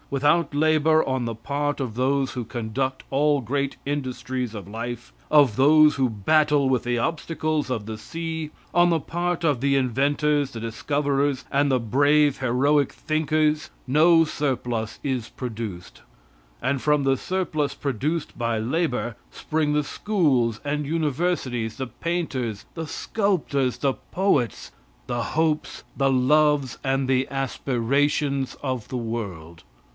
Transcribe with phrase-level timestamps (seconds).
[0.09, 5.55] Without labor on the part of those who conduct all great industries of life, of
[5.55, 10.51] those who battle with the obstacles of the sea, on the part of the inventors,
[10.51, 16.01] the discoverers, and the brave, heroic thinkers, no surplus is produced;
[16.61, 22.87] and from the surplus produced by labor, spring the schools and universities, the painters, the
[22.87, 24.71] sculptors, the poets,
[25.07, 29.63] the hopes, the loves and the aspirations of the world.